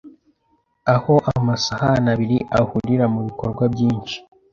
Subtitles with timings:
[0.93, 4.17] aho amasahani abiri ahurira mubikorwa byinshi